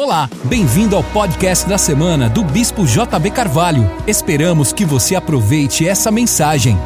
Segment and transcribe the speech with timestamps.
[0.00, 3.82] Olá, bem-vindo ao podcast da semana do Bispo JB Carvalho.
[4.06, 6.76] Esperamos que você aproveite essa mensagem.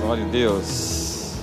[0.00, 1.34] Glória a Deus.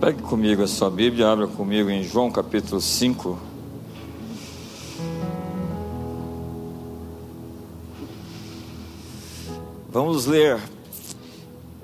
[0.00, 3.36] Pegue comigo a sua Bíblia, abra comigo em João capítulo 5.
[9.90, 10.77] Vamos ler.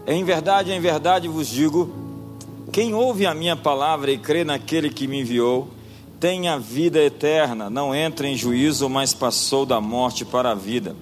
[0.07, 1.91] Em verdade, em verdade vos digo:
[2.71, 5.69] quem ouve a minha palavra e crê naquele que me enviou,
[6.21, 10.95] tem a vida eterna, não entra em juízo, mas passou da morte para a vida.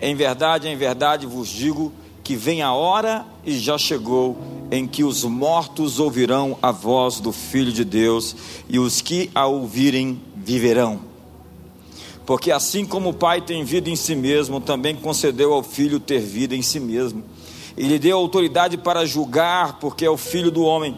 [0.00, 1.92] Em verdade, em verdade vos digo
[2.22, 4.36] que vem a hora e já chegou
[4.70, 8.34] em que os mortos ouvirão a voz do Filho de Deus
[8.68, 11.00] e os que a ouvirem viverão.
[12.24, 16.20] Porque assim como o Pai tem vida em si mesmo, também concedeu ao Filho ter
[16.20, 17.22] vida em si mesmo.
[17.76, 20.96] E lhe deu autoridade para julgar, porque é o Filho do homem.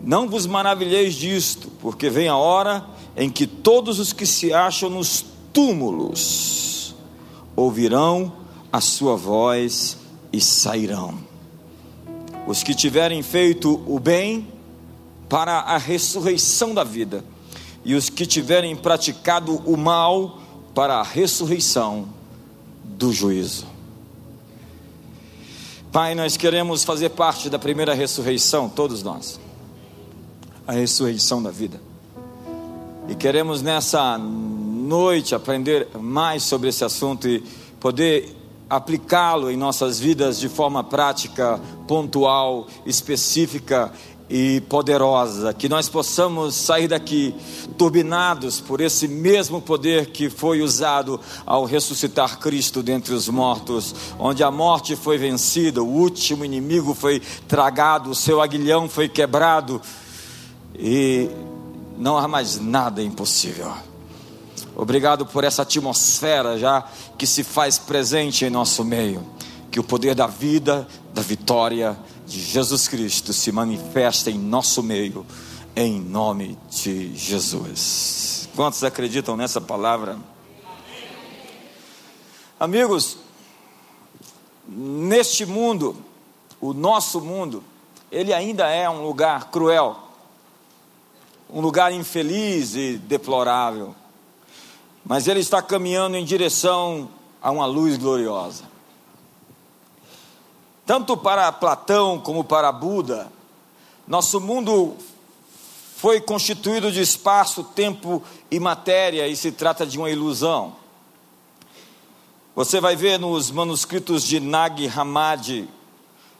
[0.00, 2.84] Não vos maravilheis disto, porque vem a hora
[3.16, 6.94] em que todos os que se acham nos túmulos
[7.54, 8.32] ouvirão
[8.72, 9.96] a sua voz
[10.32, 11.18] e sairão.
[12.46, 14.46] Os que tiverem feito o bem
[15.28, 17.24] para a ressurreição da vida
[17.84, 20.40] e os que tiverem praticado o mal
[20.74, 22.08] para a ressurreição
[22.84, 23.75] do juízo.
[25.96, 29.40] Pai, nós queremos fazer parte da primeira ressurreição, todos nós,
[30.66, 31.80] a ressurreição da vida,
[33.08, 37.42] e queremos nessa noite aprender mais sobre esse assunto e
[37.80, 38.36] poder
[38.68, 41.58] aplicá-lo em nossas vidas de forma prática,
[41.88, 43.90] pontual, específica
[44.28, 47.34] e poderosa, que nós possamos sair daqui
[47.78, 54.42] turbinados por esse mesmo poder que foi usado ao ressuscitar Cristo dentre os mortos, onde
[54.42, 59.80] a morte foi vencida, o último inimigo foi tragado, o seu aguilhão foi quebrado
[60.74, 61.30] e
[61.96, 63.72] não há mais nada impossível.
[64.74, 66.84] Obrigado por essa atmosfera já
[67.16, 69.24] que se faz presente em nosso meio,
[69.70, 75.24] que o poder da vida, da vitória, de Jesus Cristo se manifesta em nosso meio,
[75.74, 78.48] em nome de Jesus.
[78.56, 80.18] Quantos acreditam nessa palavra?
[82.58, 83.18] Amigos,
[84.66, 85.96] neste mundo,
[86.60, 87.62] o nosso mundo,
[88.10, 89.96] ele ainda é um lugar cruel,
[91.48, 93.94] um lugar infeliz e deplorável,
[95.04, 97.08] mas ele está caminhando em direção
[97.40, 98.75] a uma luz gloriosa.
[100.86, 103.26] Tanto para Platão como para Buda,
[104.06, 104.96] nosso mundo
[105.96, 110.76] foi constituído de espaço, tempo e matéria e se trata de uma ilusão.
[112.54, 115.68] Você vai ver nos manuscritos de Nag Hammadi,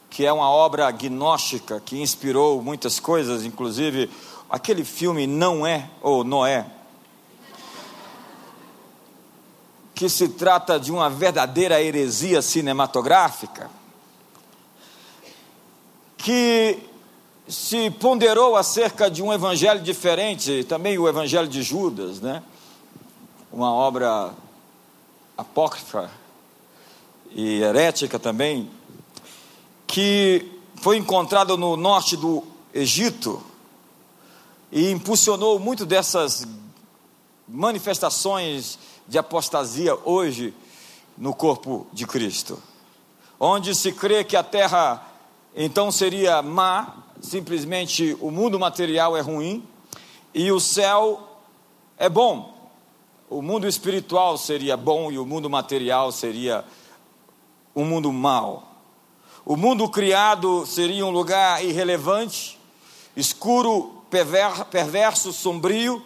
[0.09, 4.09] que é uma obra gnóstica que inspirou muitas coisas, inclusive
[4.49, 6.65] aquele filme Não É ou Noé,
[9.93, 13.76] que se trata de uma verdadeira heresia cinematográfica
[16.17, 16.79] que
[17.47, 22.43] se ponderou acerca de um evangelho diferente, também o evangelho de Judas, né?
[23.51, 24.33] Uma obra
[25.37, 26.11] apócrifa
[27.31, 28.69] e herética também,
[29.85, 33.41] que foi encontrado no norte do Egito
[34.71, 36.45] e impulsionou muito dessas
[37.47, 40.53] manifestações de apostasia hoje
[41.17, 42.61] no corpo de Cristo,
[43.39, 45.01] onde se crê que a terra
[45.59, 49.67] então seria má, simplesmente o mundo material é ruim
[50.31, 51.39] e o céu
[51.97, 52.55] é bom.
[53.27, 56.63] O mundo espiritual seria bom e o mundo material seria
[57.75, 58.71] um mundo mau.
[59.43, 62.59] O mundo criado seria um lugar irrelevante,
[63.15, 64.03] escuro,
[64.69, 66.03] perverso, sombrio,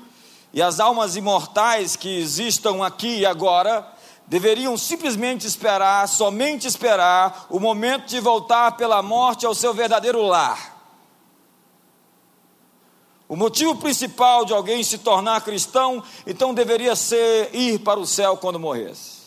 [0.53, 3.85] e as almas imortais que existam aqui e agora
[4.31, 10.73] deveriam simplesmente esperar, somente esperar, o momento de voltar pela morte ao seu verdadeiro lar.
[13.27, 18.37] O motivo principal de alguém se tornar cristão, então deveria ser ir para o céu
[18.37, 19.19] quando morresse.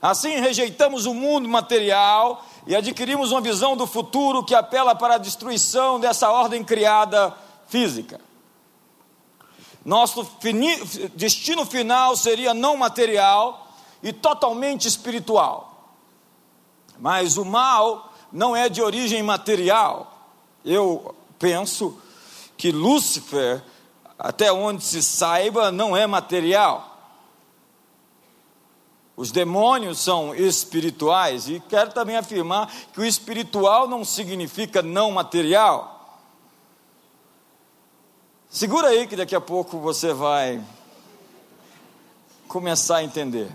[0.00, 5.18] Assim rejeitamos o mundo material e adquirimos uma visão do futuro que apela para a
[5.18, 7.36] destruição dessa ordem criada
[7.66, 8.29] física.
[9.90, 10.24] Nosso
[11.16, 15.96] destino final seria não material e totalmente espiritual.
[16.96, 20.30] Mas o mal não é de origem material.
[20.64, 22.00] Eu penso
[22.56, 23.64] que Lúcifer,
[24.16, 26.96] até onde se saiba, não é material.
[29.16, 35.99] Os demônios são espirituais e quero também afirmar que o espiritual não significa não material.
[38.52, 40.60] Segura aí que daqui a pouco você vai
[42.48, 43.48] começar a entender.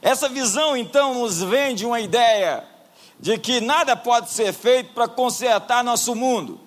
[0.00, 2.64] Essa visão então nos vende uma ideia
[3.18, 6.58] de que nada pode ser feito para consertar nosso mundo.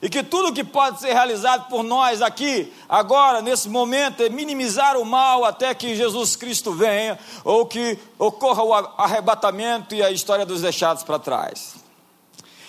[0.00, 4.96] E que tudo que pode ser realizado por nós aqui, agora, nesse momento, é minimizar
[4.96, 10.46] o mal até que Jesus Cristo venha, ou que ocorra o arrebatamento e a história
[10.46, 11.74] dos deixados para trás.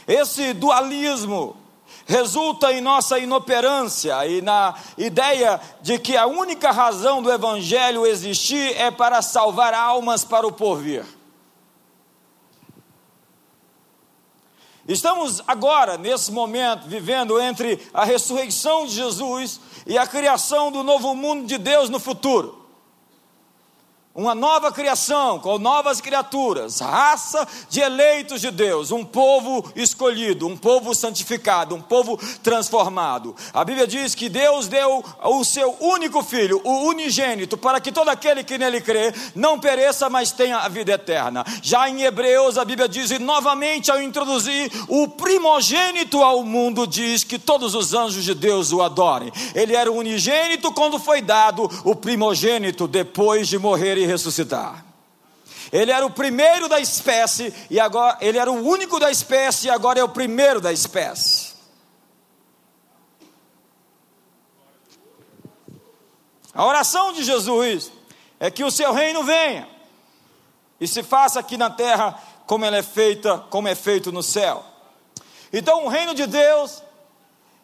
[0.06, 1.62] Esse dualismo
[2.05, 8.75] resulta em nossa inoperância e na ideia de que a única razão do Evangelho existir
[8.77, 11.05] é para salvar almas para o porvir.
[14.88, 21.15] Estamos agora, nesse momento, vivendo entre a ressurreição de Jesus e a criação do novo
[21.15, 22.62] mundo de Deus no futuro
[24.15, 30.56] uma nova criação, com novas criaturas, raça de eleitos de Deus, um povo escolhido, um
[30.56, 33.36] povo santificado, um povo transformado.
[33.51, 38.10] A Bíblia diz que Deus deu o seu único filho, o unigênito, para que todo
[38.10, 41.44] aquele que nele crê não pereça, mas tenha a vida eterna.
[41.63, 47.24] Já em Hebreus, a Bíblia diz, e novamente ao introduzir o primogênito ao mundo, diz
[47.24, 49.31] que todos os anjos de Deus o adorem.
[49.56, 54.85] Ele era o unigênito quando foi dado o primogênito depois de morrer e ressuscitar.
[55.71, 59.69] Ele era o primeiro da espécie e agora ele era o único da espécie e
[59.69, 61.53] agora é o primeiro da espécie.
[66.53, 67.91] A oração de Jesus
[68.39, 69.67] é que o seu reino venha
[70.79, 74.63] e se faça aqui na terra como ela é feita, como é feito no céu.
[75.51, 76.83] Então o reino de Deus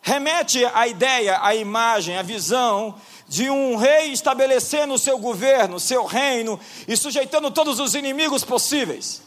[0.02, 2.96] remete à ideia, à imagem, à visão
[3.30, 9.22] de um rei estabelecendo o seu governo, seu reino e sujeitando todos os inimigos possíveis.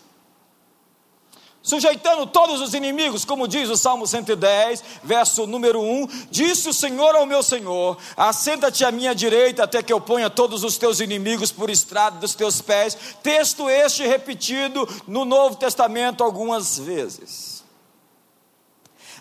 [1.62, 7.14] Sujeitando todos os inimigos, como diz o Salmo 110, verso número 1: Disse o Senhor
[7.14, 11.52] ao meu Senhor: Assenta-te à minha direita, até que eu ponha todos os teus inimigos
[11.52, 12.98] por estrado dos teus pés.
[13.22, 17.51] Texto este repetido no Novo Testamento algumas vezes.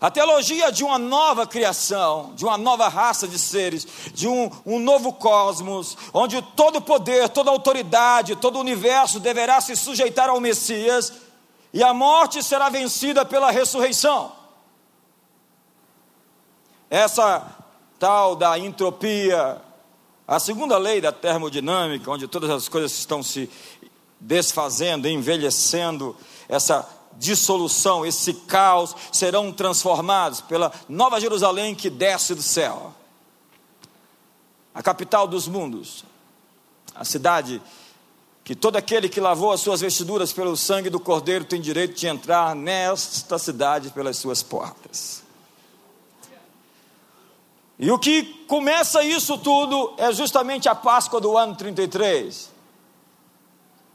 [0.02, 4.80] A teologia de uma nova criação, de uma nova raça de seres, de um, um
[4.80, 11.14] novo cosmos, onde todo poder, toda autoridade, todo o universo deverá se sujeitar ao Messias,
[11.72, 14.32] e a morte será vencida pela ressurreição.
[16.90, 17.56] Essa
[18.00, 19.62] tal da entropia,
[20.28, 23.48] a segunda lei da termodinâmica, onde todas as coisas estão se
[24.20, 26.18] desfazendo, envelhecendo,
[26.50, 32.94] essa dissolução, esse caos serão transformados pela Nova Jerusalém que desce do céu.
[34.74, 36.04] A capital dos mundos,
[36.96, 37.62] a cidade
[38.44, 42.08] que todo aquele que lavou as suas vestiduras pelo sangue do Cordeiro tem direito de
[42.08, 45.24] entrar nesta cidade pelas suas portas.
[47.78, 52.51] E o que começa isso tudo é justamente a Páscoa do ano 33.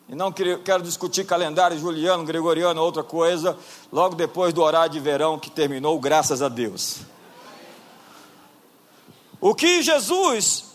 [0.09, 3.59] E não quero discutir calendário juliano, gregoriano, outra coisa,
[3.93, 6.99] logo depois do horário de verão que terminou, graças a Deus.
[9.41, 10.67] O que Jesus,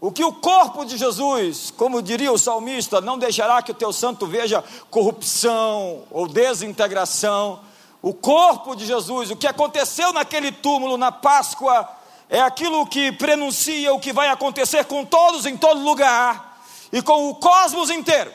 [0.00, 3.92] o que o corpo de Jesus, como diria o salmista, não deixará que o teu
[3.92, 7.58] santo veja corrupção ou desintegração.
[8.00, 11.88] O corpo de Jesus, o que aconteceu naquele túmulo na Páscoa,
[12.30, 16.53] é aquilo que prenuncia o que vai acontecer com todos em todo lugar
[16.94, 18.32] e com o cosmos inteiro.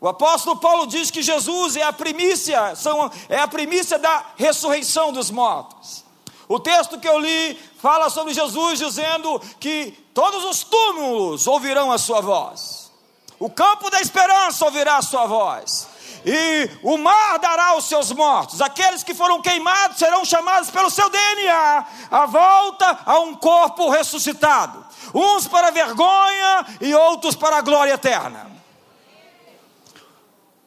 [0.00, 5.12] O apóstolo Paulo diz que Jesus é a primícia, são, é a primícia da ressurreição
[5.12, 6.04] dos mortos.
[6.48, 11.98] O texto que eu li fala sobre Jesus dizendo que todos os túmulos ouvirão a
[11.98, 12.90] sua voz.
[13.38, 15.86] O campo da esperança ouvirá a sua voz.
[16.26, 18.60] E o mar dará os seus mortos.
[18.60, 24.89] Aqueles que foram queimados serão chamados pelo seu DNA, a volta a um corpo ressuscitado
[25.14, 28.50] uns para vergonha e outros para a glória eterna.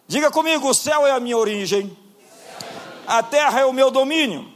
[0.08, 1.98] Diga comigo: o céu é a minha origem,
[3.08, 4.52] a terra é o meu domínio.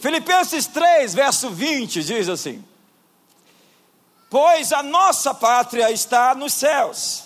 [0.00, 2.64] Filipenses 3, verso 20 diz assim:
[4.30, 7.23] Pois a nossa pátria está nos céus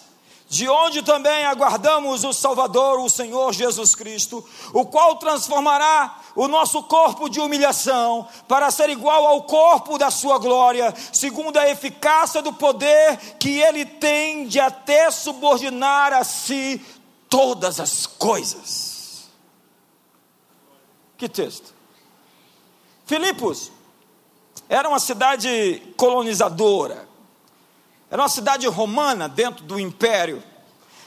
[0.48, 6.82] de onde também aguardamos o Salvador, o Senhor Jesus Cristo, o qual transformará o nosso
[6.84, 12.52] corpo de humilhação para ser igual ao corpo da sua glória, segundo a eficácia do
[12.52, 16.80] poder que ele tem de até subordinar a si
[17.28, 19.28] todas as coisas.
[21.18, 21.74] Que texto?
[23.04, 23.70] Filipos
[24.68, 27.07] era uma cidade colonizadora
[28.10, 30.42] Era uma cidade romana dentro do império,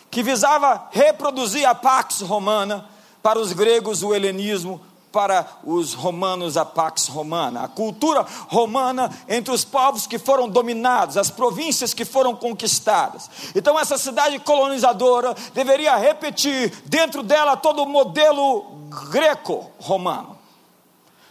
[0.10, 2.86] que visava reproduzir a Pax Romana,
[3.24, 4.82] para os gregos o helenismo,
[5.12, 11.18] para os romanos a Pax Romana, a cultura romana entre os povos que foram dominados,
[11.18, 13.30] as províncias que foram conquistadas.
[13.54, 18.64] Então, essa cidade colonizadora deveria repetir dentro dela todo o modelo
[19.10, 20.40] greco-romano.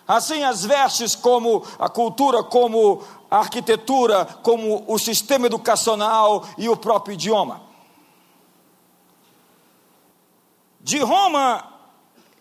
[0.07, 6.77] Assim, as vestes, como a cultura, como a arquitetura, como o sistema educacional e o
[6.77, 7.63] próprio idioma.
[10.81, 11.65] De Roma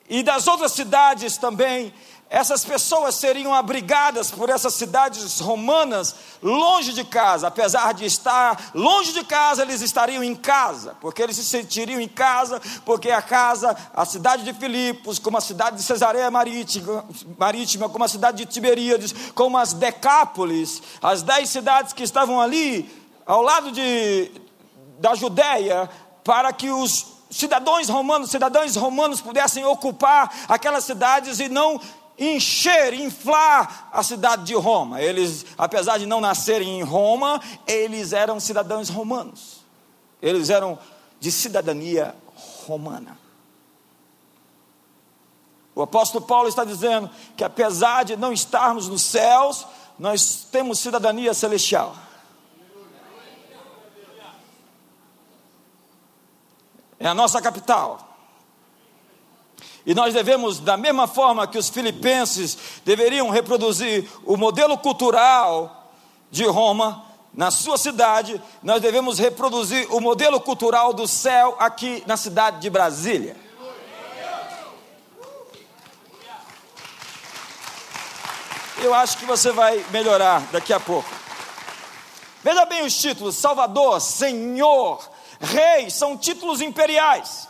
[0.09, 1.93] e das outras cidades também,
[2.29, 9.11] essas pessoas seriam abrigadas por essas cidades romanas longe de casa, apesar de estar longe
[9.13, 13.75] de casa, eles estariam em casa, porque eles se sentiriam em casa, porque a casa,
[13.95, 17.03] a cidade de Filipos, como a cidade de Cesareia Marítima,
[17.35, 22.87] Marítima como a cidade de Tiberíades, como as Decápolis, as dez cidades que estavam ali
[23.25, 24.31] ao lado de,
[24.99, 25.89] da Judéia,
[26.23, 31.79] para que os cidadãos romanos, cidadãos romanos pudessem ocupar aquelas cidades e não
[32.19, 35.01] encher, inflar a cidade de Roma.
[35.01, 39.63] Eles, apesar de não nascerem em Roma, eles eram cidadãos romanos.
[40.21, 40.77] Eles eram
[41.19, 42.15] de cidadania
[42.67, 43.17] romana.
[45.73, 49.65] O apóstolo Paulo está dizendo que apesar de não estarmos nos céus,
[49.97, 51.95] nós temos cidadania celestial.
[56.99, 58.08] É a nossa capital.
[59.89, 62.55] E nós devemos, da mesma forma que os filipenses
[62.85, 65.91] deveriam reproduzir o modelo cultural
[66.29, 67.03] de Roma,
[67.33, 72.69] na sua cidade, nós devemos reproduzir o modelo cultural do céu aqui na cidade de
[72.69, 73.35] Brasília.
[78.83, 81.09] Eu acho que você vai melhorar daqui a pouco.
[82.43, 85.01] Veja bem os títulos: Salvador, Senhor,
[85.41, 87.47] Rei, são títulos imperiais.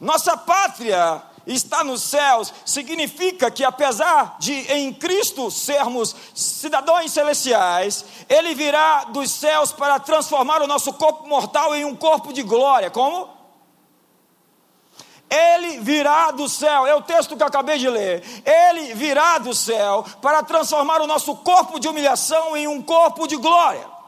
[0.00, 8.54] Nossa pátria está nos céus, significa que apesar de em Cristo sermos cidadãos celestiais, Ele
[8.54, 12.90] virá dos céus para transformar o nosso corpo mortal em um corpo de glória.
[12.90, 13.38] Como?
[15.30, 18.22] Ele virá do céu, é o texto que eu acabei de ler.
[18.44, 23.36] Ele virá do céu para transformar o nosso corpo de humilhação em um corpo de
[23.36, 23.98] glória.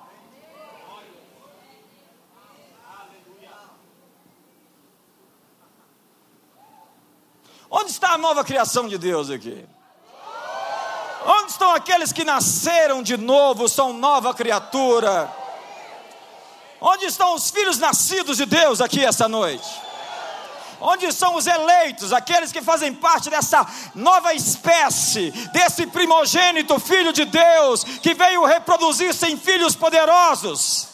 [7.70, 9.64] Onde a nova criação de Deus aqui?
[11.24, 15.30] Onde estão aqueles que nasceram de novo, são nova criatura?
[16.80, 19.68] Onde estão os filhos nascidos de Deus aqui essa noite?
[20.80, 27.26] Onde são os eleitos, aqueles que fazem parte dessa nova espécie, desse primogênito filho de
[27.26, 30.88] Deus, que veio reproduzir-se em filhos poderosos?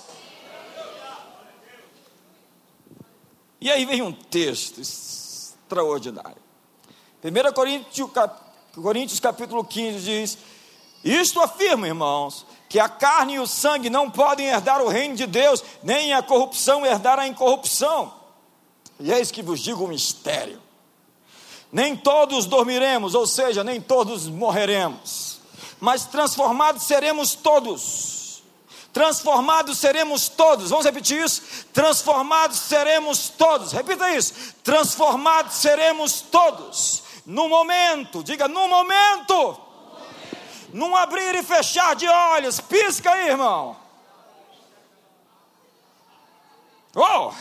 [3.61, 6.46] E aí vem um texto extraordinário.
[7.25, 7.53] 1
[8.83, 10.39] Coríntios, capítulo 15 diz:
[11.03, 15.27] Isto afirma, irmãos, que a carne e o sangue não podem herdar o reino de
[15.27, 18.13] Deus, nem a corrupção herdar a incorrupção.
[19.01, 20.61] E eis que vos digo um mistério:
[21.73, 25.41] nem todos dormiremos, ou seja, nem todos morreremos,
[25.81, 28.15] mas transformados seremos todos.
[28.93, 30.71] Transformados seremos todos.
[30.71, 31.43] Vamos repetir isso?
[31.71, 33.73] Transformados seremos todos.
[33.73, 34.33] Repita isso.
[34.65, 39.61] Transformados seremos todos no momento, diga no momento,
[40.73, 43.77] num abrir e fechar de olhos, pisca aí, irmão.
[46.95, 47.33] Oh,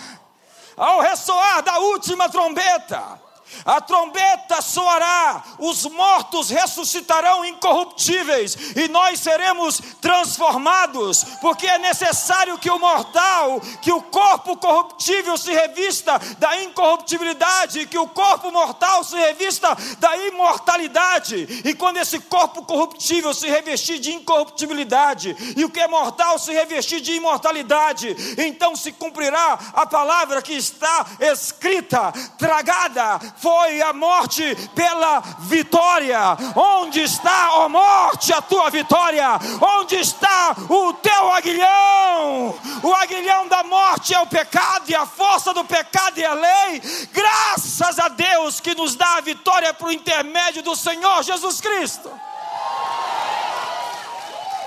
[0.75, 3.21] ao ressoar da última trombeta,
[3.63, 12.69] a trombeta soará, os mortos ressuscitarão incorruptíveis e nós seremos transformados, porque é necessário que
[12.69, 19.15] o mortal, que o corpo corruptível se revista da incorruptibilidade, que o corpo mortal se
[19.15, 21.61] revista da imortalidade.
[21.63, 26.51] E quando esse corpo corruptível se revestir de incorruptibilidade e o que é mortal se
[26.51, 34.55] revestir de imortalidade, então se cumprirá a palavra que está escrita, tragada foi a morte
[34.73, 36.19] pela vitória.
[36.55, 39.27] Onde está, ó morte, a tua vitória?
[39.61, 42.55] Onde está o teu aguilhão?
[42.83, 46.81] O aguilhão da morte é o pecado, e a força do pecado é a lei.
[47.11, 52.11] Graças a Deus que nos dá a vitória por intermédio do Senhor Jesus Cristo.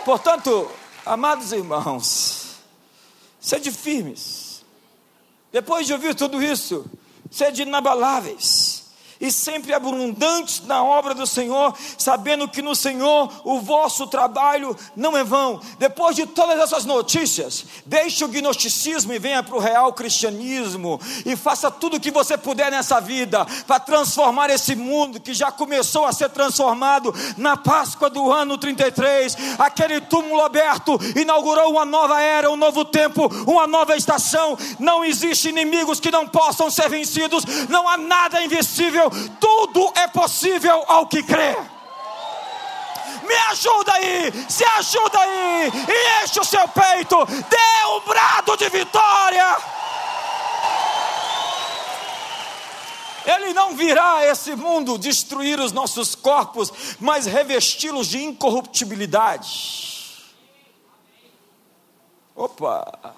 [0.05, 0.71] Portanto,
[1.05, 2.57] amados irmãos,
[3.41, 4.65] sede firmes.
[5.53, 6.85] Depois de ouvir tudo isso,
[7.31, 8.68] sede inabaláveis,
[9.21, 15.17] e sempre abundantes na obra do Senhor, sabendo que no Senhor o vosso trabalho não
[15.17, 15.61] é vão.
[15.79, 21.37] Depois de todas essas notícias, deixe o gnosticismo e venha para o real cristianismo e
[21.37, 26.07] faça tudo o que você puder nessa vida para transformar esse mundo que já começou
[26.07, 29.37] a ser transformado na Páscoa do ano 33.
[29.59, 34.57] Aquele túmulo aberto inaugurou uma nova era, um novo tempo, uma nova estação.
[34.79, 38.43] Não existe inimigos que não possam ser vencidos, não há nada
[39.09, 39.39] invisível
[39.69, 41.57] tudo é possível ao que crê.
[43.27, 48.69] Me ajuda aí, se ajuda aí, e enche o seu peito, dê um brado de
[48.69, 49.57] vitória.
[53.27, 60.17] Ele não virá a esse mundo destruir os nossos corpos, mas revesti-los de incorruptibilidade.
[62.35, 63.18] Opa!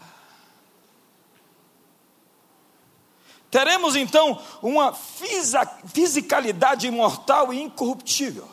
[3.50, 8.49] Teremos então uma fisicalidade imortal e incorruptível.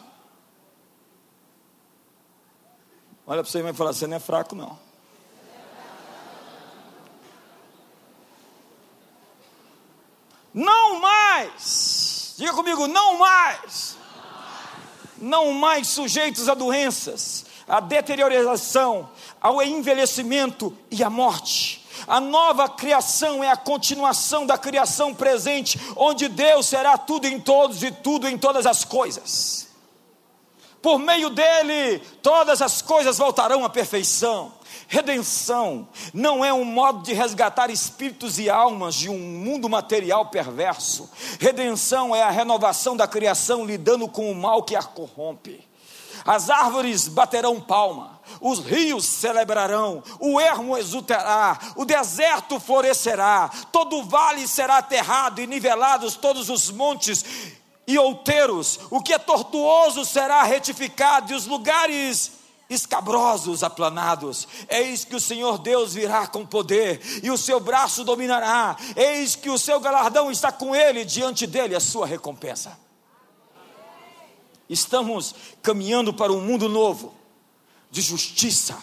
[3.27, 4.87] Olha para você e vai falar: você não é fraco, não.
[10.51, 13.95] Não mais, diga comigo, não mais,
[15.19, 23.43] não mais sujeitos a doenças, a deterioração, ao envelhecimento e à morte a nova criação
[23.43, 28.37] é a continuação da criação presente, onde Deus será tudo em todos e tudo em
[28.37, 29.67] todas as coisas.
[30.81, 34.53] Por meio dele, todas as coisas voltarão à perfeição.
[34.87, 41.09] Redenção não é um modo de resgatar espíritos e almas de um mundo material perverso.
[41.39, 45.67] Redenção é a renovação da criação lidando com o mal que a corrompe.
[46.25, 54.03] As árvores baterão palma, os rios celebrarão, o ermo exultará, o deserto florescerá, todo o
[54.03, 57.23] vale será aterrado e nivelados todos os montes
[57.87, 62.33] e outeiros, o que é tortuoso será retificado e os lugares
[62.69, 64.47] escabrosos aplanados.
[64.69, 68.75] Eis que o Senhor Deus virá com poder e o seu braço dominará.
[68.95, 72.77] Eis que o seu galardão está com ele, diante dele a sua recompensa.
[74.69, 77.13] Estamos caminhando para um mundo novo,
[77.89, 78.77] de justiça,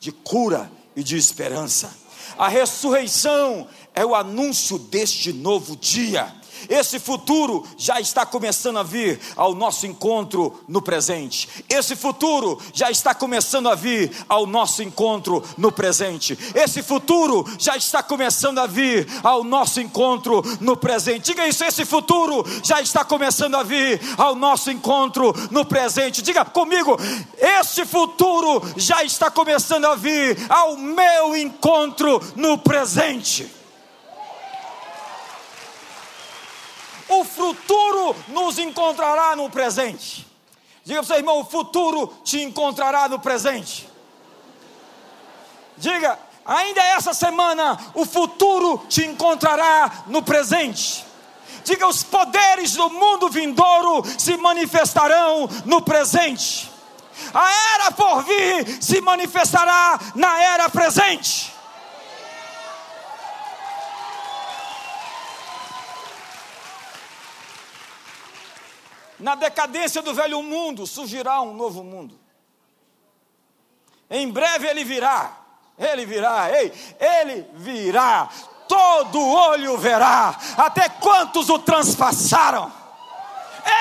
[0.00, 1.96] de cura e de esperança.
[2.36, 6.34] A ressurreição é o anúncio deste novo dia.
[6.68, 11.48] Esse futuro já está começando a vir ao nosso encontro no presente.
[11.68, 16.38] Esse futuro já está começando a vir ao nosso encontro no presente.
[16.54, 21.26] Esse futuro já está começando a vir ao nosso encontro no presente.
[21.26, 26.22] Diga isso, esse futuro já está começando a vir ao nosso encontro no presente.
[26.22, 26.96] Diga comigo,
[27.38, 33.57] esse futuro já está começando a vir ao meu encontro no presente.
[37.08, 40.26] O futuro nos encontrará no presente.
[40.84, 43.88] Diga para o seu irmão: o futuro te encontrará no presente.
[45.76, 51.04] Diga, ainda essa semana, o futuro te encontrará no presente.
[51.64, 56.70] Diga, os poderes do mundo vindouro se manifestarão no presente.
[57.34, 61.52] A era por vir se manifestará na era presente.
[69.18, 72.18] Na decadência do velho mundo surgirá um novo mundo.
[74.10, 75.36] Em breve ele virá.
[75.78, 78.28] Ele virá, ei, ele virá.
[78.66, 80.36] Todo olho verá.
[80.56, 82.72] Até quantos o transpassaram?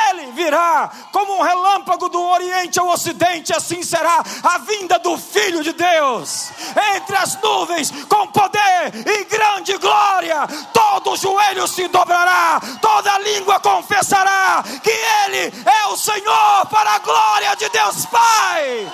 [0.10, 5.64] Ele virá como um relâmpago do Oriente ao Ocidente, assim será a vinda do Filho
[5.64, 6.50] de Deus
[6.96, 10.48] entre as nuvens, com poder e grande glória.
[10.74, 17.56] Todo joelho se dobrará, toda língua confessará que Ele é o Senhor, para a glória
[17.56, 18.92] de Deus Pai.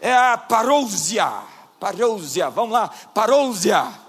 [0.00, 1.32] É a parousia,
[1.80, 4.05] parousia, vamos lá, parousia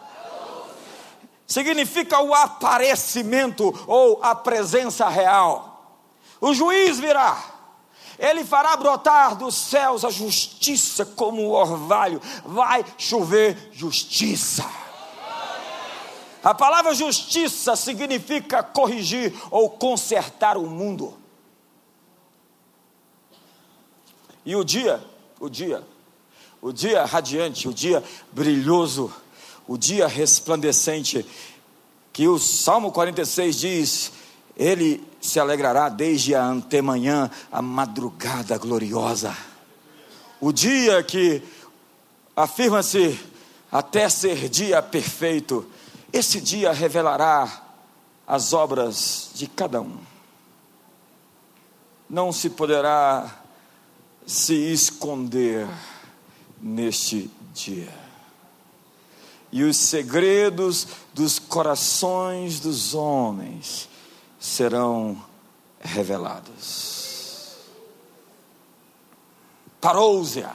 [1.48, 5.96] significa o aparecimento ou a presença real.
[6.42, 7.42] O juiz virá,
[8.20, 14.70] ele fará brotar dos céus a justiça como o orvalho, vai chover justiça.
[16.44, 21.18] A palavra justiça significa corrigir ou consertar o mundo.
[24.46, 25.04] E o dia,
[25.40, 25.84] o dia,
[26.62, 29.14] o dia radiante, o dia brilhoso,
[29.68, 31.26] o dia resplandecente,
[32.14, 34.12] que o Salmo 46 diz:
[34.56, 39.36] Ele se alegrará desde a antemanhã, a madrugada gloriosa.
[40.40, 41.44] O dia que
[42.36, 43.20] afirma-se
[43.72, 45.66] até ser dia perfeito.
[46.14, 47.64] Esse dia revelará
[48.26, 49.98] as obras de cada um.
[52.10, 53.44] Não se poderá
[54.26, 55.68] se esconder
[56.62, 58.07] neste dia.
[59.52, 63.88] E os segredos dos corações dos homens
[64.40, 65.22] serão
[65.80, 67.56] revelados.
[69.80, 70.52] Parousia.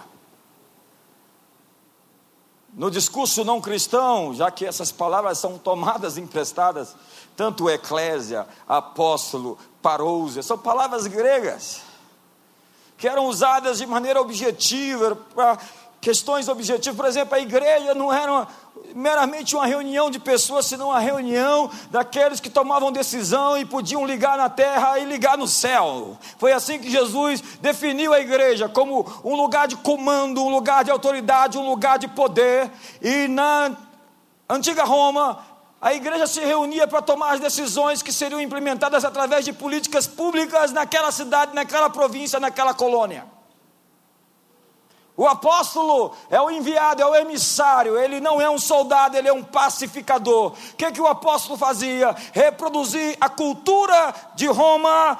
[2.75, 6.97] No discurso não cristão, já que essas palavras são tomadas emprestadas,
[7.37, 11.83] tanto eclésia, apóstolo, parousia, são palavras gregas,
[12.97, 15.59] que eram usadas de maneira objetiva para
[16.03, 16.97] questões objetivas.
[16.97, 18.49] Por exemplo, a igreja não era uma,
[18.93, 24.37] meramente uma reunião de pessoas, senão uma reunião daqueles que tomavam decisão e podiam ligar
[24.37, 26.19] na terra e ligar no céu.
[26.39, 30.91] Foi assim que Jesus definiu a igreja como um lugar de comando, um lugar de
[30.91, 32.69] autoridade, um lugar de poder.
[33.01, 33.71] E na
[34.51, 35.39] antiga Roma,
[35.81, 40.73] a igreja se reunia para tomar as decisões que seriam implementadas através de políticas públicas
[40.73, 43.32] naquela cidade, naquela província, naquela colônia.
[45.17, 49.33] O apóstolo é o enviado, é o emissário, ele não é um soldado, ele é
[49.33, 50.53] um pacificador.
[50.53, 52.17] O que, que o apóstolo fazia?
[52.33, 55.19] Reproduzir a cultura de Roma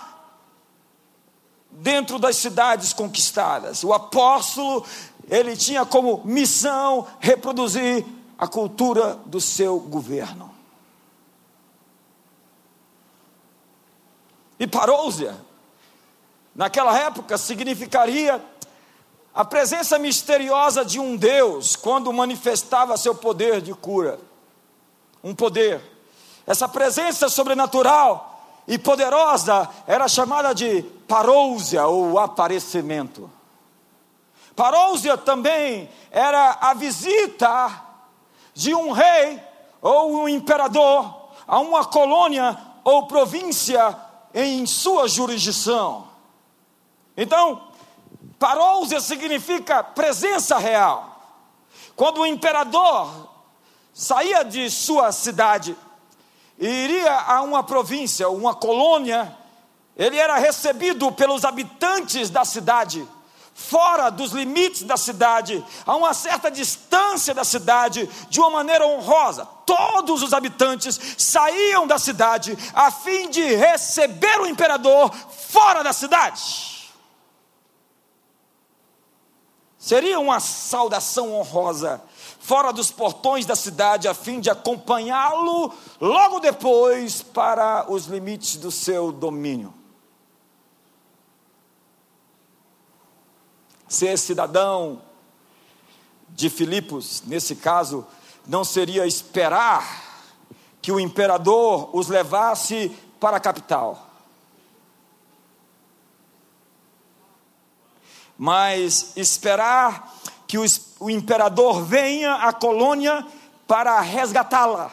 [1.71, 3.85] dentro das cidades conquistadas.
[3.85, 4.85] O apóstolo,
[5.29, 8.05] ele tinha como missão reproduzir
[8.39, 10.51] a cultura do seu governo.
[14.59, 15.37] E parousia,
[16.55, 18.43] naquela época, significaria
[19.35, 24.19] a presença misteriosa de um Deus, quando manifestava seu poder de cura,
[25.25, 25.81] um poder,
[26.47, 28.29] essa presença sobrenatural
[28.67, 33.31] e poderosa era chamada de parousia ou aparecimento.
[34.55, 37.83] Parousia também era a visita
[38.53, 39.41] de um rei
[39.81, 43.97] ou um imperador a uma colônia ou província
[44.35, 46.09] em sua jurisdição.
[47.17, 47.63] Então,
[48.43, 51.17] Parousia significa presença real.
[51.95, 53.31] Quando o imperador
[53.95, 55.77] saía de sua cidade
[56.59, 59.33] e iria a uma província, uma colônia,
[59.97, 63.07] ele era recebido pelos habitantes da cidade,
[63.55, 69.47] fora dos limites da cidade, a uma certa distância da cidade, de uma maneira honrosa.
[69.65, 75.15] Todos os habitantes saíam da cidade a fim de receber o imperador
[75.49, 76.82] fora da cidade.
[79.83, 82.01] Seria uma saudação honrosa,
[82.39, 88.71] fora dos portões da cidade, a fim de acompanhá-lo logo depois para os limites do
[88.71, 89.75] seu domínio.
[93.89, 95.03] Ser cidadão
[96.29, 98.07] de Filipos, nesse caso,
[98.47, 100.31] não seria esperar
[100.81, 104.12] que o imperador os levasse para a capital
[108.43, 110.13] mas esperar
[110.49, 110.65] que o,
[110.99, 113.25] o imperador venha à colônia
[113.69, 114.91] para resgatá-la,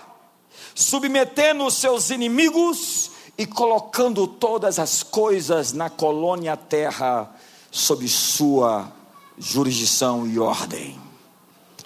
[0.75, 7.27] submetendo os seus inimigos e colocando todas as coisas na colônia terra
[7.71, 8.91] sob sua
[9.35, 11.01] jurisdição e ordem.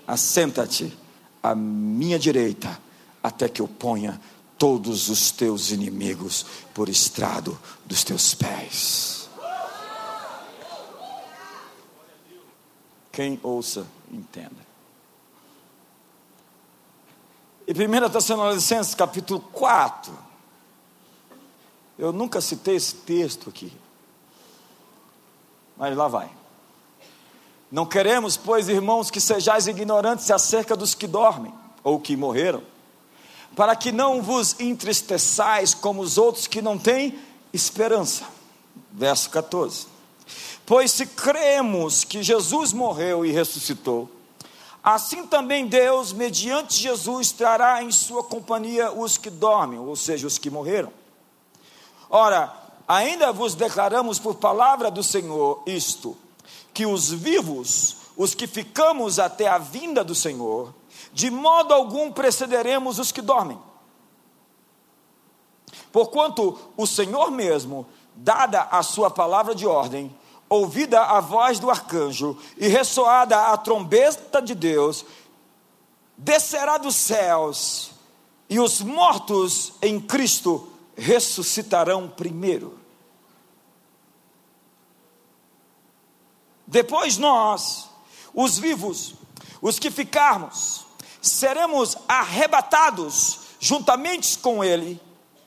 [0.05, 0.93] Assenta-te
[1.41, 2.77] à minha direita,
[3.23, 4.19] até que eu ponha
[4.57, 9.22] todos os teus inimigos por estrado dos teus pés.
[13.13, 14.55] Quem ouça, entenda.
[17.67, 20.11] E 1 Tessalonicenses capítulo 4.
[21.97, 23.71] Eu nunca citei esse texto aqui.
[25.77, 26.27] Mas lá vai.
[27.71, 32.63] Não queremos, pois, irmãos, que sejais ignorantes acerca dos que dormem ou que morreram,
[33.55, 37.19] para que não vos entristeçais como os outros que não têm
[37.53, 38.25] esperança.
[38.91, 39.92] Verso 14.
[40.65, 44.09] Pois se cremos que Jesus morreu e ressuscitou,
[44.81, 50.37] assim também Deus, mediante Jesus, trará em sua companhia os que dormem, ou seja, os
[50.37, 50.91] que morreram.
[52.09, 52.53] Ora,
[52.87, 56.15] ainda vos declaramos por palavra do Senhor isto:
[56.73, 60.73] que os vivos, os que ficamos até a vinda do Senhor,
[61.11, 63.59] de modo algum precederemos os que dormem.
[65.91, 70.13] Porquanto o Senhor mesmo, dada a sua palavra de ordem,
[70.53, 75.05] ouvida a voz do arcanjo e ressoada a trombeta de Deus,
[76.17, 77.91] descerá dos céus
[78.49, 82.77] e os mortos em Cristo ressuscitarão primeiro.
[86.67, 87.89] Depois nós,
[88.33, 89.15] os vivos,
[89.61, 90.85] os que ficarmos,
[91.21, 94.99] seremos arrebatados juntamente com ele,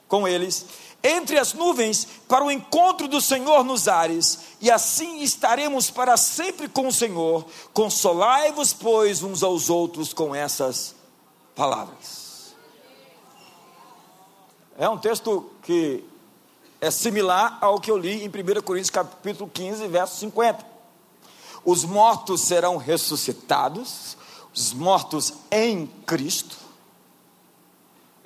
[0.08, 0.66] com eles,
[1.06, 6.68] entre as nuvens para o encontro do Senhor nos ares, e assim estaremos para sempre
[6.68, 7.44] com o Senhor.
[7.72, 10.94] Consolai-vos, pois, uns aos outros com essas
[11.54, 12.54] palavras.
[14.78, 16.04] É um texto que
[16.80, 20.66] é similar ao que eu li em 1 Coríntios capítulo 15, verso 50.
[21.64, 24.16] Os mortos serão ressuscitados,
[24.54, 26.65] os mortos em Cristo.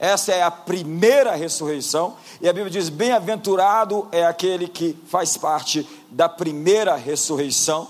[0.01, 5.87] Essa é a primeira ressurreição, e a Bíblia diz: bem-aventurado é aquele que faz parte
[6.09, 7.87] da primeira ressurreição,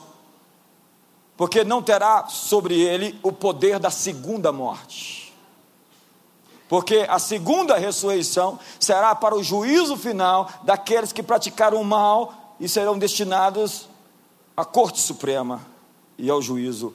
[1.36, 5.32] porque não terá sobre ele o poder da segunda morte.
[6.68, 12.68] Porque a segunda ressurreição será para o juízo final daqueles que praticaram o mal e
[12.68, 13.88] serão destinados
[14.56, 15.60] à Corte Suprema
[16.18, 16.92] e ao juízo.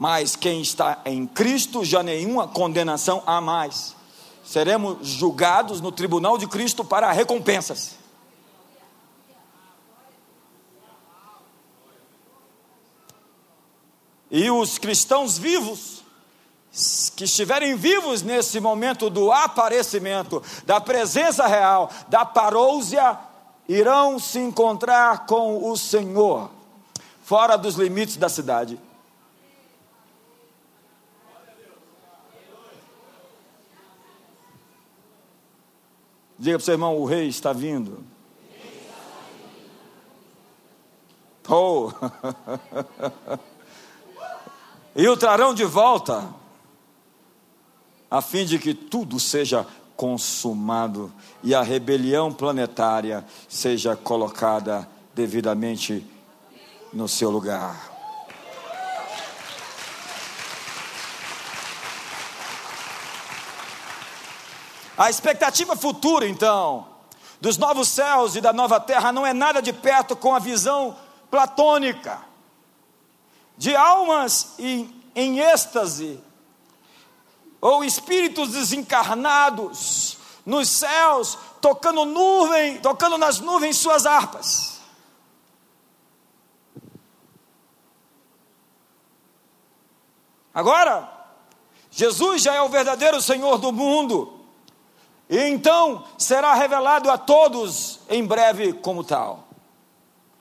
[0.00, 3.94] Mas quem está em Cristo já nenhuma condenação há mais.
[4.42, 7.96] Seremos julgados no tribunal de Cristo para recompensas.
[14.30, 16.02] E os cristãos vivos
[17.14, 23.18] que estiverem vivos nesse momento do aparecimento, da presença real, da parousia,
[23.68, 26.50] irão se encontrar com o Senhor,
[27.22, 28.80] fora dos limites da cidade.
[36.40, 38.02] Diga para o seu irmão: o rei está vindo.
[41.46, 41.92] Oh!
[44.96, 46.28] e o trarão de volta
[48.10, 56.06] a fim de que tudo seja consumado e a rebelião planetária seja colocada devidamente
[56.92, 57.89] no seu lugar.
[65.00, 66.86] A expectativa futura, então,
[67.40, 70.94] dos novos céus e da nova terra não é nada de perto com a visão
[71.30, 72.20] platônica
[73.56, 76.22] de almas em, em êxtase
[77.62, 84.82] ou espíritos desencarnados nos céus, tocando nuvem, tocando nas nuvens suas harpas.
[90.52, 91.10] Agora,
[91.90, 94.39] Jesus já é o verdadeiro Senhor do mundo,
[95.30, 99.48] e então será revelado a todos em breve como tal.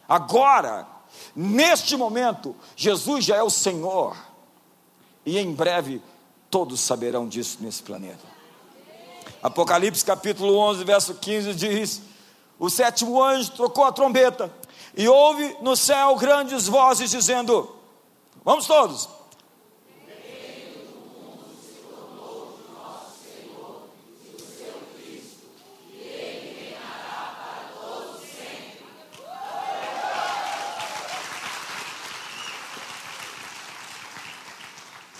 [0.07, 0.85] Agora,
[1.35, 4.17] neste momento, Jesus já é o Senhor,
[5.25, 6.01] e em breve
[6.49, 8.27] Todos saberão disso nesse planeta.
[9.41, 12.01] Apocalipse capítulo 11, verso 15 diz:
[12.57, 14.51] O sétimo anjo trocou a trombeta,
[14.97, 17.75] e houve no céu grandes vozes dizendo:
[18.43, 19.07] Vamos todos,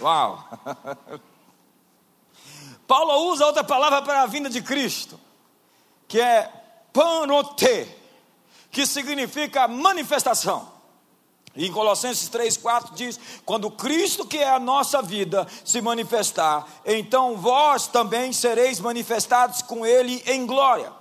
[0.02, 0.48] Uau!
[2.88, 5.20] Paulo usa outra palavra para a vinda de Cristo,
[6.08, 6.52] que é
[6.92, 7.88] panote,
[8.72, 10.80] que significa manifestação.
[11.56, 17.38] E em Colossenses 3,4 diz: Quando Cristo, que é a nossa vida, se manifestar, então
[17.38, 20.92] vós também sereis manifestados com Ele em glória.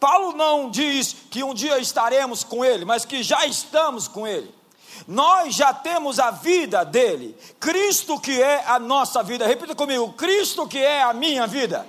[0.00, 4.57] Paulo não diz que um dia estaremos com Ele, mas que já estamos com Ele.
[5.06, 9.46] Nós já temos a vida dele, Cristo que é a nossa vida.
[9.46, 11.86] Repita comigo: Cristo que é a minha vida.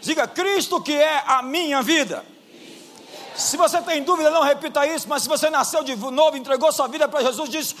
[0.00, 2.24] Diga: Cristo que é a minha vida.
[3.34, 6.88] Se você tem dúvida, não repita isso, mas se você nasceu de novo, entregou sua
[6.88, 7.74] vida para Jesus, diz: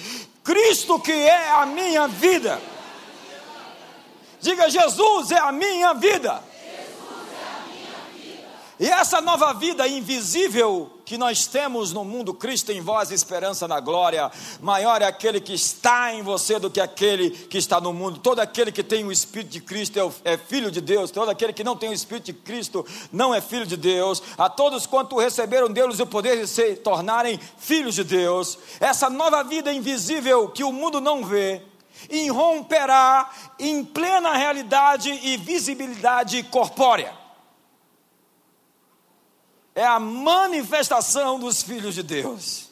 [0.44, 2.60] Cristo que é a minha vida.
[4.40, 6.42] Diga: Jesus é a minha vida.
[8.80, 13.80] E essa nova vida invisível que nós temos no mundo, Cristo em vós, esperança na
[13.80, 18.20] glória, maior é aquele que está em você do que aquele que está no mundo.
[18.20, 21.52] Todo aquele que tem o Espírito de Cristo é, é filho de Deus, todo aquele
[21.52, 24.22] que não tem o Espírito de Cristo não é filho de Deus.
[24.36, 29.42] A todos quanto receberam deles o poder de se tornarem filhos de Deus, essa nova
[29.42, 31.62] vida invisível que o mundo não vê,
[32.08, 37.26] irromperá em plena realidade e visibilidade corpórea
[39.78, 42.68] é a manifestação dos filhos de Deus.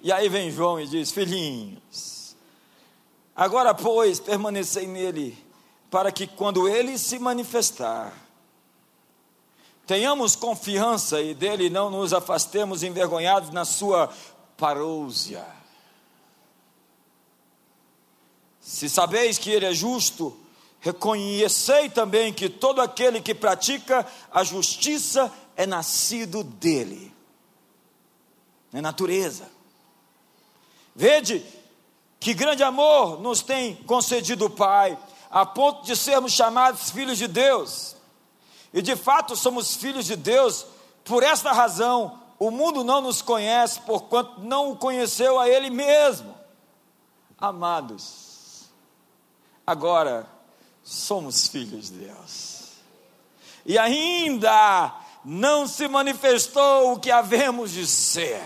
[0.00, 2.34] E aí vem João e diz: Filhinhos,
[3.36, 5.36] agora, pois, permanecei nele,
[5.90, 8.14] para que quando ele se manifestar,
[9.86, 14.10] tenhamos confiança e dele não nos afastemos envergonhados na sua
[14.56, 15.44] parousia.
[18.58, 20.34] Se sabeis que Ele é justo,
[20.80, 27.12] reconhecei também que todo aquele que pratica a justiça é nascido dele.
[28.72, 29.48] É natureza.
[30.94, 31.44] Vede
[32.18, 34.96] que grande amor nos tem concedido o Pai,
[35.30, 37.96] a ponto de sermos chamados filhos de Deus.
[38.72, 40.64] E de fato somos filhos de Deus,
[41.04, 46.34] por esta razão o mundo não nos conhece, porquanto não o conheceu a Ele mesmo.
[47.38, 48.68] Amados,
[49.66, 50.26] agora
[50.82, 52.62] somos filhos de Deus.
[53.64, 58.42] E ainda não se manifestou o que havemos de ser.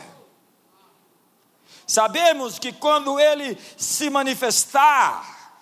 [1.86, 5.52] Sabemos que quando ele se manifestar,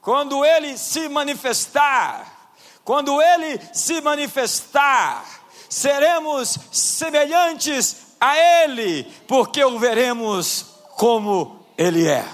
[0.00, 2.52] quando ele se manifestar,
[2.82, 5.24] quando ele se manifestar,
[5.68, 12.26] seremos semelhantes a ele, porque o veremos como ele é.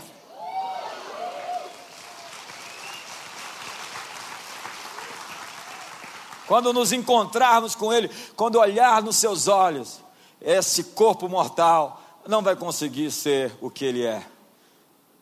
[6.53, 10.01] Quando nos encontrarmos com Ele, quando olhar nos seus olhos,
[10.39, 14.23] esse corpo mortal não vai conseguir ser o que Ele é.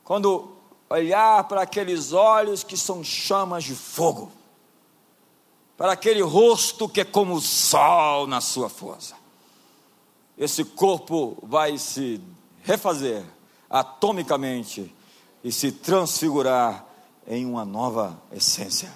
[0.03, 0.51] Quando
[0.89, 4.33] olhar para aqueles olhos que são chamas de fogo,
[5.77, 9.15] para aquele rosto que é como o sol na sua força,
[10.37, 12.21] esse corpo vai se
[12.65, 13.25] refazer
[13.71, 14.93] atomicamente
[15.45, 16.85] e se transfigurar
[17.25, 18.93] em uma nova essência.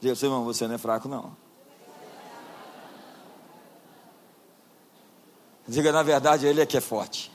[0.00, 1.36] Diga seu irmão, você não é fraco, não.
[5.66, 7.30] Diga, na verdade, ele é que é forte.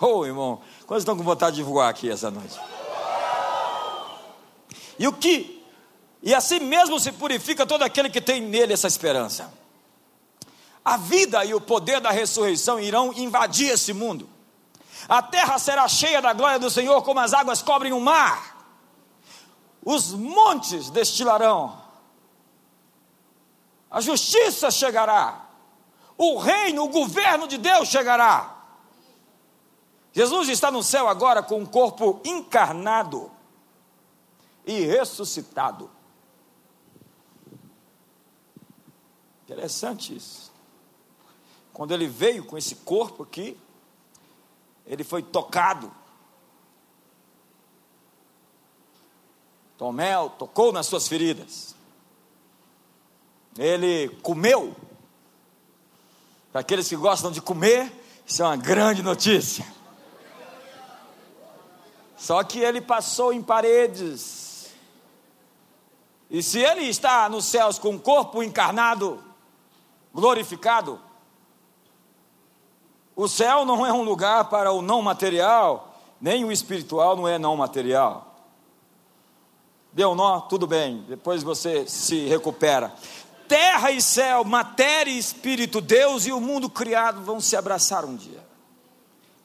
[0.00, 2.58] Oh, irmão, quantos estão com vontade de voar aqui essa noite?
[4.96, 5.60] E o que?
[6.22, 9.52] E assim mesmo se purifica todo aquele que tem nele essa esperança.
[10.84, 14.28] A vida e o poder da ressurreição irão invadir esse mundo.
[15.08, 18.57] A terra será cheia da glória do Senhor, como as águas cobrem o mar
[19.84, 21.80] os montes destilarão,
[23.90, 25.48] a justiça chegará,
[26.16, 28.56] o reino, o governo de Deus chegará.
[30.12, 33.30] Jesus está no céu agora com um corpo encarnado
[34.66, 35.90] e ressuscitado.
[39.44, 40.52] Interessante isso.
[41.72, 43.58] Quando ele veio com esse corpo aqui,
[44.84, 45.90] ele foi tocado
[49.78, 51.76] Tomé tocou nas suas feridas.
[53.56, 54.74] Ele comeu.
[56.50, 57.92] Para aqueles que gostam de comer,
[58.26, 59.64] isso é uma grande notícia.
[62.16, 64.74] Só que ele passou em paredes.
[66.28, 69.22] E se ele está nos céus com o corpo encarnado,
[70.12, 71.00] glorificado,
[73.14, 77.38] o céu não é um lugar para o não material, nem o espiritual não é
[77.38, 78.27] não material.
[79.92, 82.92] Deu nó, tudo bem, depois você se recupera.
[83.48, 88.14] Terra e céu, matéria e espírito, Deus e o mundo criado vão se abraçar um
[88.14, 88.46] dia.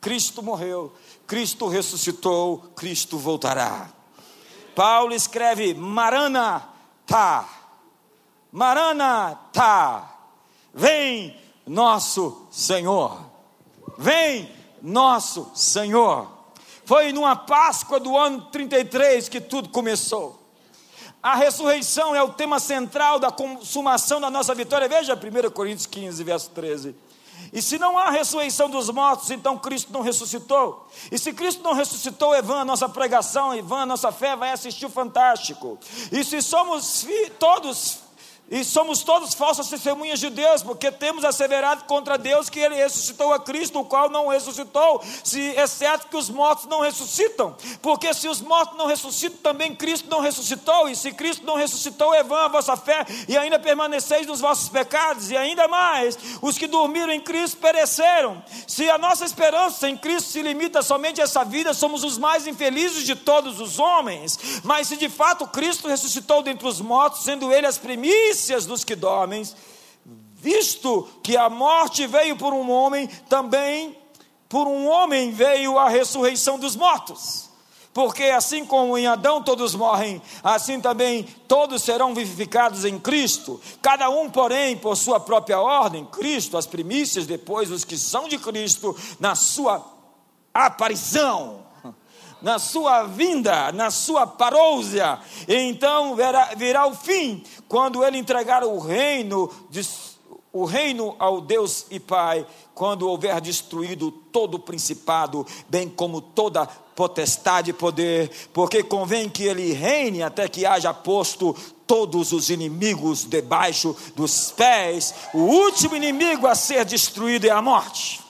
[0.02, 0.94] Cristo morreu,
[1.26, 3.90] Cristo ressuscitou, Cristo voltará.
[4.76, 7.48] Paulo escreve: Maranatá,
[8.52, 10.14] Maranatá,
[10.74, 13.18] vem nosso Senhor,
[13.98, 14.52] vem
[14.82, 16.43] nosso Senhor.
[16.86, 20.40] Foi numa Páscoa do ano 33 que tudo começou.
[21.22, 24.90] A ressurreição é o tema central da consumação da nossa vitória.
[24.90, 26.94] Veja 1 Coríntios 15, verso 13.
[27.54, 30.88] E se não há ressurreição dos mortos, então Cristo não ressuscitou.
[31.12, 34.86] E se Cristo não ressuscitou, é a nossa pregação, é a nossa fé, vai assistir
[34.86, 35.80] o fantástico.
[36.12, 37.06] E se somos
[37.40, 38.03] todos
[38.52, 43.34] e somos todos falsas testemunhas de Deus, porque temos asseverado contra Deus que Ele ressuscitou
[43.34, 47.56] a Cristo, o qual não ressuscitou, se, exceto que os mortos não ressuscitam.
[47.82, 50.90] Porque se os mortos não ressuscitam, também Cristo não ressuscitou.
[50.90, 54.70] E se Cristo não ressuscitou, é vã a vossa fé, e ainda permaneceis nos vossos
[54.70, 55.32] pecados.
[55.32, 58.44] E ainda mais, os que dormiram em Cristo pereceram.
[58.68, 62.46] Se a nossa esperança em Cristo se limita somente a essa vida, somos os mais
[62.46, 64.62] infelizes de todos os homens.
[64.64, 68.84] Mas se de fato Cristo ressuscitou dentre os mortos, sendo Ele as primícias, primícias dos
[68.84, 69.48] que dormem,
[70.34, 73.96] visto que a morte veio por um homem, também
[74.50, 77.50] por um homem veio a ressurreição dos mortos.
[77.94, 83.62] Porque assim como em Adão todos morrem, assim também todos serão vivificados em Cristo.
[83.84, 88.40] Cada um, porém, por sua própria ordem, Cristo, as primícias, depois os que são de
[88.40, 89.86] Cristo, na sua
[90.52, 91.64] aparição
[92.44, 95.18] na sua vinda, na sua parousia,
[95.48, 99.50] então virá, virá o fim, quando ele entregar o reino,
[100.52, 106.68] o reino ao Deus e Pai, quando houver destruído todo o principado, bem como toda
[106.68, 111.56] potestade e poder, porque convém que ele reine até que haja posto
[111.88, 115.14] todos os inimigos debaixo dos pés.
[115.34, 118.22] O último inimigo a ser destruído é a morte.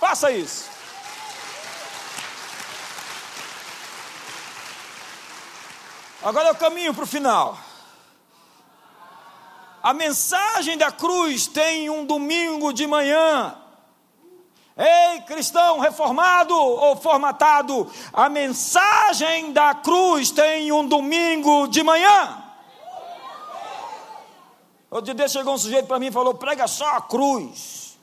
[0.00, 0.77] Faça isso.
[6.28, 7.58] Agora eu caminho para o final.
[9.82, 13.56] A mensagem da cruz tem um domingo de manhã.
[14.76, 22.44] Ei, cristão reformado ou formatado, a mensagem da cruz tem um domingo de manhã.
[24.90, 27.98] Outro dia chegou um sujeito para mim e falou: prega só a cruz.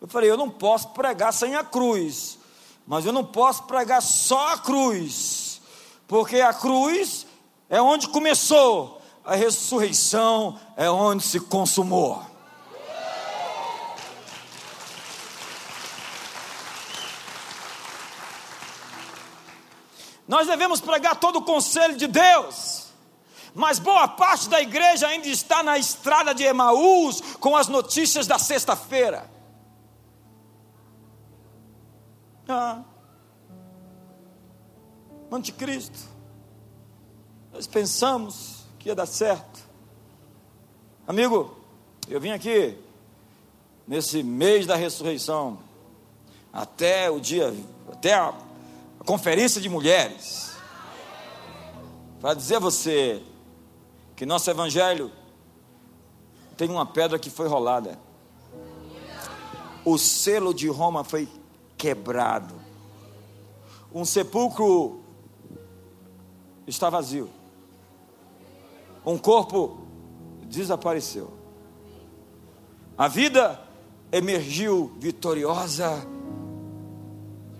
[0.00, 2.38] Eu falei: eu não posso pregar sem a cruz,
[2.86, 5.60] mas eu não posso pregar só a cruz,
[6.06, 7.27] porque a cruz
[7.68, 12.24] é onde começou, a ressurreição é onde se consumou.
[20.26, 22.86] Nós devemos pregar todo o conselho de Deus,
[23.54, 28.38] mas boa parte da igreja ainda está na estrada de Emaús com as notícias da
[28.38, 29.30] sexta-feira.
[32.46, 32.82] Ah,
[35.30, 36.17] anticristo.
[37.58, 39.58] Nós pensamos que ia dar certo.
[41.08, 41.56] Amigo,
[42.08, 42.78] eu vim aqui
[43.84, 45.58] nesse mês da ressurreição,
[46.52, 47.52] até o dia,
[47.90, 48.28] até a,
[49.00, 50.52] a conferência de mulheres,
[52.20, 53.24] para dizer a você
[54.14, 55.10] que nosso evangelho
[56.56, 57.98] tem uma pedra que foi rolada.
[59.84, 61.28] O selo de Roma foi
[61.76, 62.54] quebrado.
[63.92, 65.02] Um sepulcro
[66.64, 67.36] está vazio
[69.04, 69.86] um corpo
[70.42, 71.32] desapareceu.
[72.96, 73.60] A vida
[74.10, 76.06] emergiu vitoriosa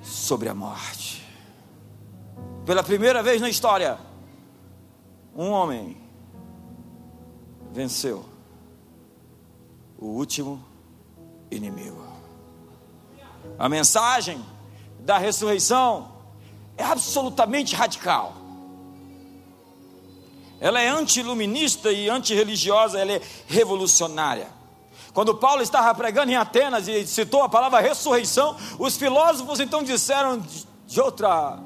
[0.03, 1.23] sobre a morte.
[2.65, 3.99] Pela primeira vez na história,
[5.35, 5.97] um homem
[7.73, 8.25] venceu
[9.99, 10.65] o último
[11.51, 12.05] inimigo.
[13.59, 14.45] A mensagem
[15.01, 16.13] da ressurreição
[16.77, 18.38] é absolutamente radical
[20.61, 24.49] ela é anti-iluminista e anti-religiosa, ela é revolucionária.
[25.15, 30.43] Quando Paulo estava pregando em Atenas e citou a palavra ressurreição, os filósofos então disseram
[30.87, 31.59] de outra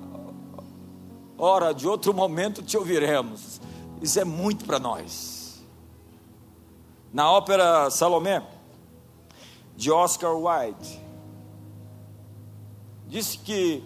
[1.36, 3.61] hora, de outro momento te ouviremos.
[4.01, 5.62] Isso é muito para nós.
[7.12, 8.43] Na ópera Salomé,
[9.76, 11.01] de Oscar Wilde,
[13.07, 13.84] disse que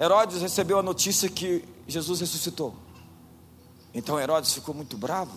[0.00, 2.74] Herodes recebeu a notícia que Jesus ressuscitou.
[3.94, 5.32] Então Herodes ficou muito bravo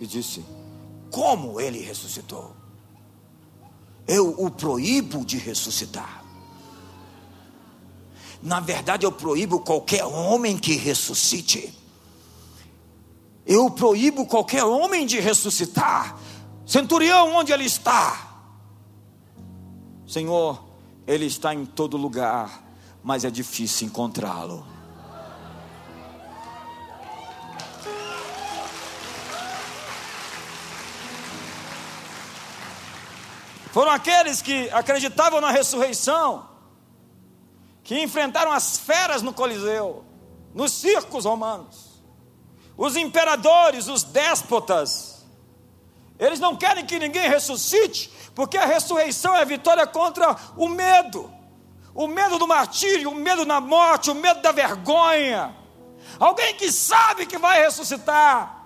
[0.00, 0.44] e disse:
[1.10, 2.54] Como ele ressuscitou?
[4.06, 6.24] Eu o proíbo de ressuscitar.
[8.42, 11.72] Na verdade, eu proíbo qualquer homem que ressuscite.
[13.46, 16.18] Eu proíbo qualquer homem de ressuscitar.
[16.66, 18.34] Centurião, onde ele está?
[20.06, 20.62] Senhor,
[21.06, 22.62] ele está em todo lugar,
[23.02, 24.73] mas é difícil encontrá-lo.
[33.74, 36.48] Foram aqueles que acreditavam na ressurreição,
[37.82, 40.04] que enfrentaram as feras no Coliseu,
[40.54, 42.00] nos circos romanos,
[42.76, 45.26] os imperadores, os déspotas.
[46.20, 51.28] Eles não querem que ninguém ressuscite, porque a ressurreição é a vitória contra o medo,
[51.92, 55.52] o medo do martírio, o medo da morte, o medo da vergonha.
[56.20, 58.56] Alguém que sabe que vai ressuscitar,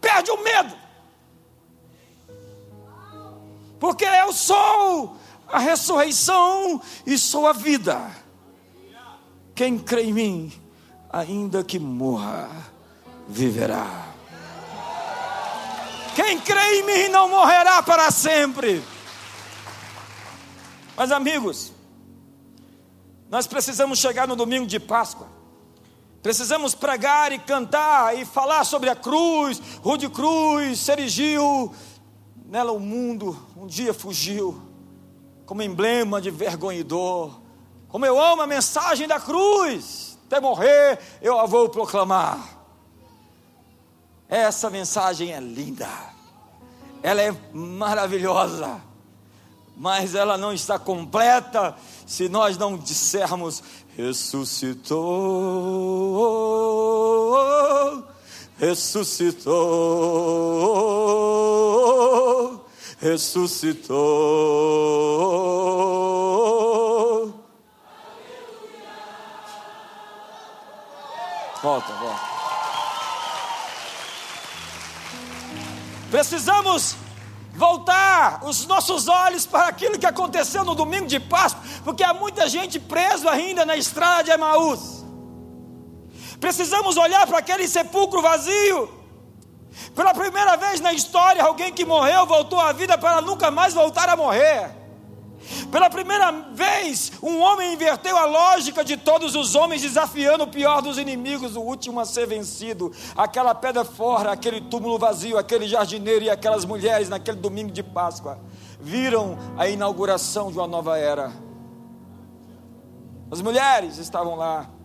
[0.00, 0.81] perde o medo
[3.82, 5.16] porque eu sou
[5.48, 8.00] a ressurreição e sou a vida.
[9.56, 10.52] Quem crê em mim,
[11.10, 12.48] ainda que morra,
[13.26, 14.06] viverá.
[16.14, 18.84] Quem crê em mim não morrerá para sempre.
[20.96, 21.72] Mas, amigos,
[23.28, 25.26] nós precisamos chegar no domingo de Páscoa.
[26.22, 31.74] Precisamos pregar e cantar e falar sobre a cruz, Rude Cruz, Serigil,
[32.52, 34.60] Nela o mundo um dia fugiu,
[35.46, 36.84] como emblema de vergonha.
[37.88, 42.46] Como eu amo a mensagem da cruz, até morrer eu a vou proclamar.
[44.28, 45.88] Essa mensagem é linda,
[47.02, 48.82] ela é maravilhosa,
[49.74, 51.74] mas ela não está completa
[52.06, 53.62] se nós não dissermos
[53.96, 54.92] ressuscitou
[58.62, 59.50] ressuscitou,
[63.00, 63.98] ressuscitou.
[71.60, 72.20] Volta, volta.
[76.08, 76.94] Precisamos
[77.54, 82.48] voltar os nossos olhos para aquilo que aconteceu no domingo de Páscoa, porque há muita
[82.48, 85.01] gente preso ainda na estrada de Emaús.
[86.42, 88.90] Precisamos olhar para aquele sepulcro vazio.
[89.94, 94.08] Pela primeira vez na história, alguém que morreu voltou à vida para nunca mais voltar
[94.08, 94.68] a morrer.
[95.70, 100.82] Pela primeira vez, um homem inverteu a lógica de todos os homens, desafiando o pior
[100.82, 102.92] dos inimigos, o último a ser vencido.
[103.16, 108.40] Aquela pedra fora, aquele túmulo vazio, aquele jardineiro e aquelas mulheres naquele domingo de Páscoa
[108.80, 111.32] viram a inauguração de uma nova era.
[113.30, 114.81] As mulheres estavam lá.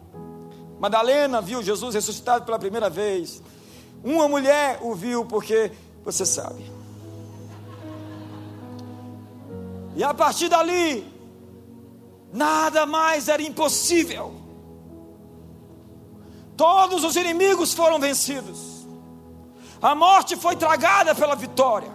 [0.79, 3.41] Madalena viu Jesus ressuscitado pela primeira vez.
[4.03, 5.71] Uma mulher o viu, porque
[6.03, 6.71] você sabe.
[9.95, 11.11] E a partir dali,
[12.31, 14.33] nada mais era impossível.
[16.55, 18.85] Todos os inimigos foram vencidos.
[19.81, 21.91] A morte foi tragada pela vitória.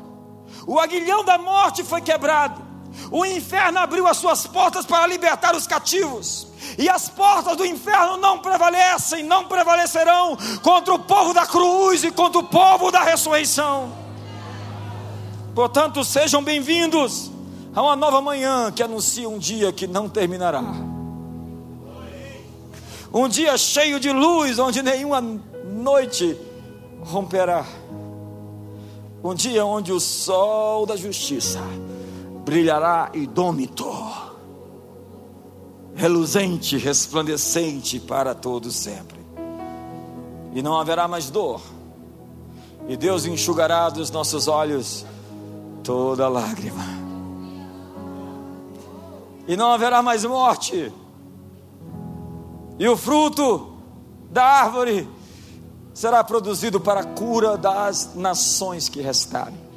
[0.67, 2.72] O aguilhão da morte foi quebrado.
[3.11, 6.47] O inferno abriu as suas portas para libertar os cativos.
[6.79, 12.11] E as portas do inferno não prevalecem, não prevalecerão contra o povo da cruz e
[12.11, 13.93] contra o povo da ressurreição.
[15.55, 17.33] Portanto, sejam bem-vindos
[17.75, 20.63] Há uma nova manhã que anuncia um dia que não terminará.
[23.15, 25.23] Um dia cheio de luz, onde nenhuma
[25.65, 26.37] noite
[27.01, 27.65] romperá.
[29.25, 31.61] Um dia onde o sol da justiça
[32.53, 33.91] brilhará idômito,
[35.95, 39.19] reluzente, resplandecente para todos sempre.
[40.53, 41.63] E não haverá mais dor.
[42.87, 45.07] E Deus enxugará dos nossos olhos
[45.83, 46.85] toda lágrima
[49.49, 50.93] e não haverá mais morte.
[52.79, 53.73] E o fruto
[54.31, 55.09] da árvore
[55.95, 59.72] será produzido para a cura das nações que restarem.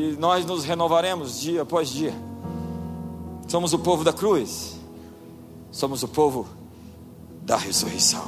[0.00, 2.14] E nós nos renovaremos dia após dia.
[3.48, 4.78] Somos o povo da cruz,
[5.70, 6.46] somos o povo
[7.42, 8.24] da ressurreição,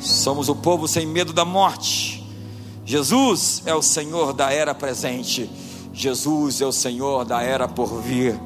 [0.00, 2.22] somos o povo sem medo da morte
[2.84, 5.48] Jesus é o Senhor da era presente,
[5.92, 8.38] Jesus é o Senhor da era por vir.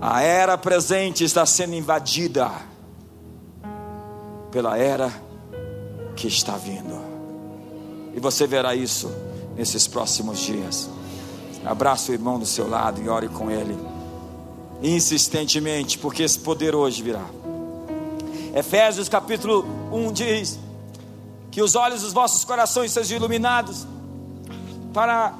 [0.00, 2.50] A era presente está sendo invadida
[4.50, 5.12] pela era
[6.14, 6.94] que está vindo,
[8.14, 9.10] e você verá isso
[9.56, 10.88] nesses próximos dias.
[11.64, 13.76] Abraça o irmão do seu lado e ore com ele,
[14.82, 17.24] insistentemente, porque esse poder hoje virá.
[18.54, 20.58] Efésios capítulo 1 diz:
[21.54, 23.86] que os olhos dos vossos corações sejam iluminados,
[24.92, 25.32] para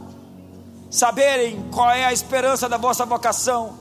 [0.89, 3.75] saberem qual é a esperança da vossa vocação,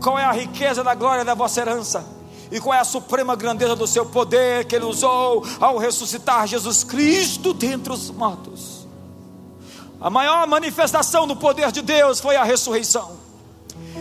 [0.00, 2.06] qual é a riqueza da glória da vossa herança,
[2.52, 6.84] e qual é a suprema grandeza do seu poder que Ele usou ao ressuscitar Jesus
[6.84, 8.77] Cristo dentre os mortos.
[10.00, 13.18] A maior manifestação do poder de Deus foi a ressurreição.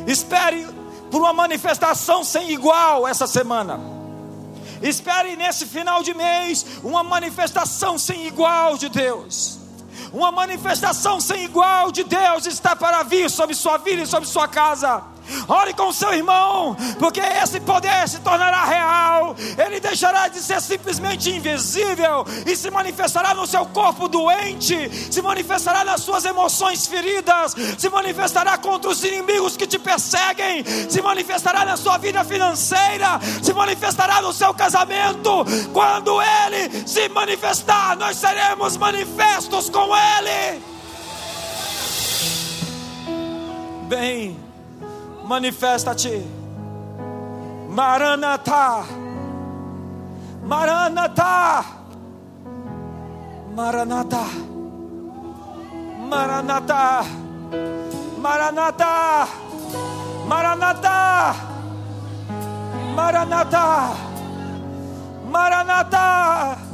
[0.06, 0.68] Espere
[1.10, 3.80] por uma manifestação sem igual essa semana.
[4.82, 9.58] Espere nesse final de mês uma manifestação sem igual de Deus.
[10.14, 14.48] Uma manifestação sem igual de Deus está para vir sobre sua vida e sobre sua
[14.48, 15.04] casa.
[15.48, 19.36] Ore com seu irmão, porque esse poder se tornará real.
[19.58, 25.84] Ele deixará de ser simplesmente invisível e se manifestará no seu corpo doente, se manifestará
[25.84, 31.78] nas suas emoções feridas, se manifestará contra os inimigos que te perseguem, se manifestará na
[31.78, 35.46] sua vida financeira, se manifestará no seu casamento.
[35.74, 40.62] Quando ele se manifestar, nós seremos manifestos com ele.
[43.88, 44.38] Bem,
[45.28, 46.24] manifesta-te.
[47.70, 48.86] Maranatá.
[50.44, 51.66] Maranatá.
[53.56, 54.26] Maranatá.
[56.10, 57.04] Maranatá.
[58.18, 59.28] Maranatá.
[60.28, 61.36] Maranatá.
[62.96, 63.94] Maranatá.
[65.30, 66.67] Maranatá.